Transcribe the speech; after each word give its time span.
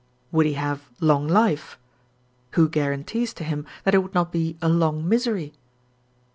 Would 0.31 0.47
he 0.47 0.53
have 0.53 0.89
long 0.99 1.27
life? 1.27 1.77
who 2.53 2.67
guarantees 2.67 3.35
to 3.35 3.43
him 3.43 3.67
that 3.83 3.93
it 3.93 3.99
would 3.99 4.15
not 4.15 4.31
be 4.31 4.57
a 4.59 4.67
long 4.67 5.07
misery? 5.07 5.53